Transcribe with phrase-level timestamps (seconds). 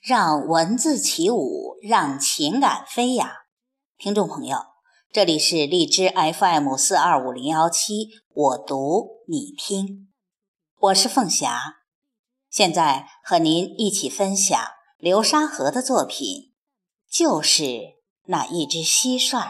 [0.00, 3.28] 让文字起舞，让情感飞扬。
[3.98, 4.56] 听众朋友，
[5.12, 10.08] 这里是荔枝 FM 四二五零幺七，我读你听，
[10.78, 11.60] 我是凤霞，
[12.48, 14.58] 现在和您一起分享
[14.96, 16.54] 流沙河的作品，
[17.10, 19.48] 就是那一只蟋蟀。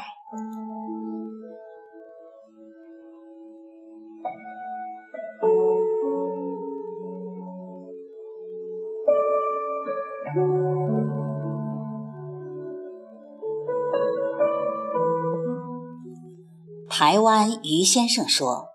[17.00, 18.66] 台湾余先生说，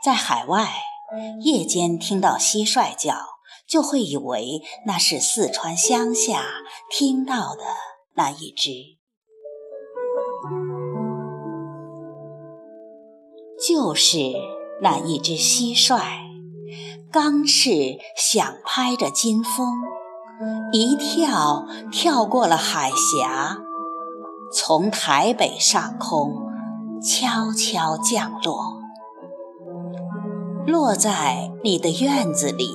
[0.00, 0.68] 在海外，
[1.40, 3.16] 夜间听到蟋蟀叫，
[3.66, 6.44] 就会以为那是四川乡下
[6.88, 7.64] 听到的
[8.14, 8.70] 那一只，
[13.66, 14.16] 就是
[14.80, 16.00] 那一只蟋蟀，
[17.10, 19.74] 刚翅想拍着金风，
[20.72, 23.58] 一跳跳过了海峡，
[24.52, 26.45] 从台北上空。
[27.06, 28.82] 悄悄降落，
[30.66, 32.68] 落在你的院子里，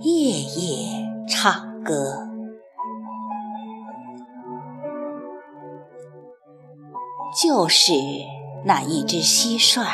[0.00, 2.26] 夜夜唱歌。
[7.38, 7.92] 就是
[8.64, 9.84] 那一只蟋蟀，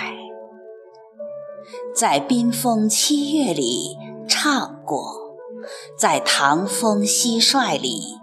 [1.93, 5.35] 在冰封七月里唱过，
[5.99, 8.15] 在唐风蟋蟀里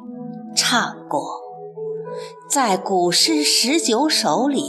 [0.56, 1.45] 唱过。
[2.56, 4.64] 在古诗十九首里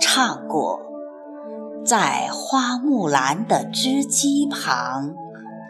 [0.00, 0.80] 唱过，
[1.84, 5.12] 在花木兰的织机旁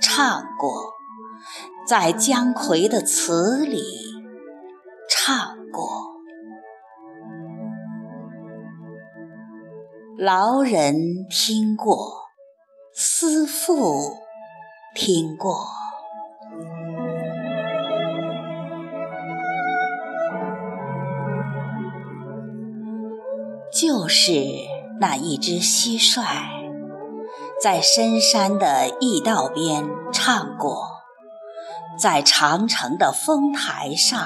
[0.03, 0.93] 唱过，
[1.89, 3.83] 在姜夔的词里
[5.09, 5.89] 唱过，
[10.19, 11.97] 老人听过，
[12.93, 14.15] 思妇
[14.95, 15.86] 听过。
[23.79, 24.31] 就是
[24.99, 26.25] 那一只蟋蟀，
[27.63, 30.89] 在深山的驿道边唱过，
[31.99, 34.19] 在长城的峰台上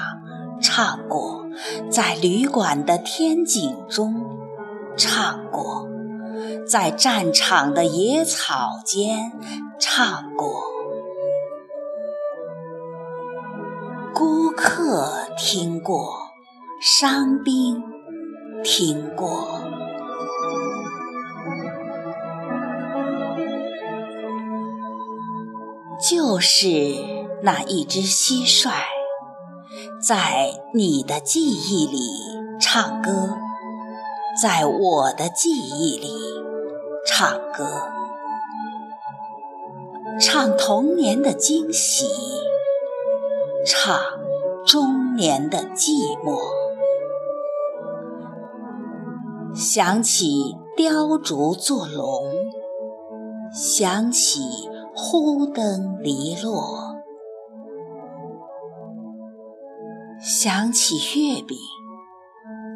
[0.61, 1.45] 唱过，
[1.89, 4.15] 在旅馆的天井中
[4.95, 5.85] 唱过，
[6.65, 9.33] 在战场的野草间
[9.77, 10.63] 唱过，
[14.13, 16.29] 孤客听过，
[16.79, 17.90] 伤兵。
[18.63, 19.59] 听过，
[26.09, 26.67] 就是
[27.41, 28.69] 那一只蟋蟀，
[30.05, 31.99] 在你的记忆里
[32.59, 33.37] 唱歌，
[34.41, 36.13] 在我的记忆里
[37.05, 37.89] 唱歌，
[40.19, 42.05] 唱童年的惊喜，
[43.65, 43.99] 唱
[44.65, 46.60] 中年的寂寞。
[49.53, 52.31] 想起雕竹做龙，
[53.53, 54.39] 想起
[54.95, 56.95] 忽灯篱落，
[60.21, 61.57] 想起月饼，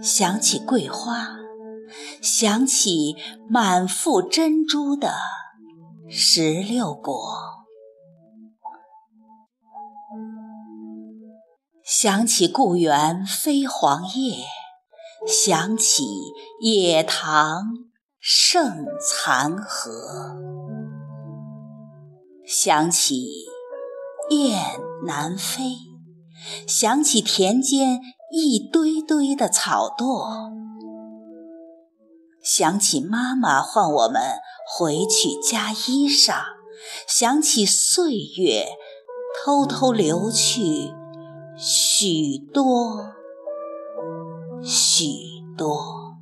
[0.04, 1.30] 想起桂花，
[2.22, 3.16] 想起
[3.50, 5.14] 满腹珍珠的
[6.10, 7.16] 石榴果，
[11.84, 14.36] 想起故园飞黄叶。
[15.28, 16.06] 想起
[16.62, 17.64] 野塘
[18.20, 19.92] 盛残荷，
[22.46, 23.26] 想起
[24.30, 24.60] 雁
[25.04, 25.78] 南飞，
[26.68, 28.00] 想起田间
[28.32, 30.52] 一堆堆的草垛，
[32.44, 34.22] 想起妈妈唤我们
[34.78, 36.44] 回去加衣裳，
[37.08, 38.68] 想起岁月
[39.44, 40.94] 偷偷流去
[41.58, 43.16] 许多。
[44.68, 45.06] 许
[45.56, 46.16] 多，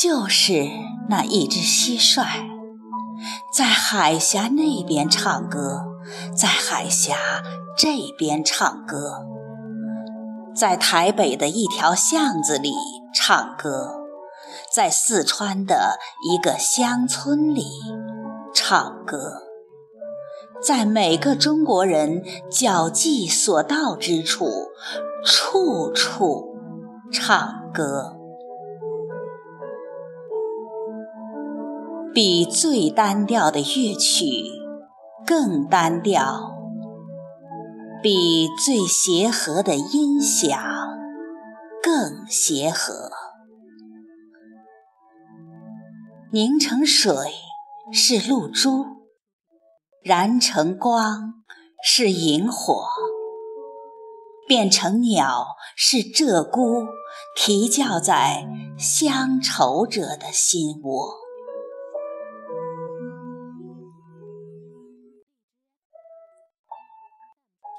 [0.00, 0.68] 就是
[1.08, 2.24] 那一只蟋蟀，
[3.52, 5.84] 在海峡那边唱歌，
[6.32, 7.16] 在海峡
[7.76, 9.26] 这边唱歌，
[10.54, 12.72] 在台北的一条巷子里
[13.12, 13.96] 唱歌，
[14.72, 17.64] 在四川的一个乡村里
[18.54, 19.45] 唱歌。
[20.62, 24.46] 在每个中国人脚迹所到之处，
[25.24, 26.56] 处处
[27.12, 28.16] 唱歌，
[32.12, 34.24] 比最单调的乐曲
[35.24, 36.52] 更单调，
[38.02, 40.58] 比最协和的音响
[41.82, 43.10] 更协和。
[46.32, 47.14] 凝成水
[47.92, 48.84] 是露珠，
[50.06, 51.42] 燃成光
[51.82, 52.86] 是萤火，
[54.46, 56.86] 变成鸟是鹧鸪，
[57.34, 58.46] 啼叫在
[58.78, 61.12] 乡愁者的心窝。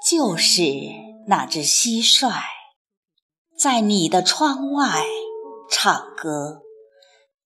[0.06, 0.62] 就是
[1.28, 2.30] 那只蟋蟀，
[3.58, 5.02] 在你的窗外
[5.70, 6.60] 唱歌。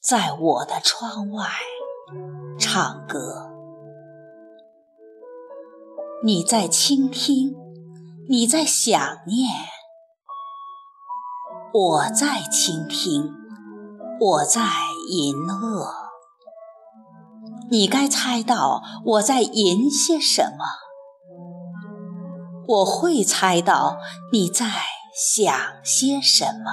[0.00, 1.46] 在我的窗外
[2.58, 3.51] 唱歌，
[6.24, 7.52] 你在倾听，
[8.28, 8.96] 你在想
[9.26, 9.50] 念，
[11.72, 13.28] 我在倾听，
[14.20, 14.60] 我在
[15.10, 15.92] 吟恶。
[17.72, 20.64] 你该猜到我在吟些什么，
[22.68, 23.96] 我会猜到
[24.32, 24.66] 你在
[25.34, 25.52] 想
[25.82, 26.70] 些什么。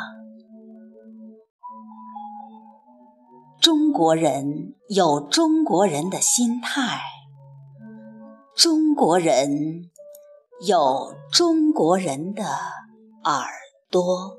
[3.59, 7.01] 中国人有中国人的心态，
[8.61, 9.89] 中国人
[10.67, 12.43] 有中国人的
[13.23, 13.47] 耳
[13.89, 14.38] 朵。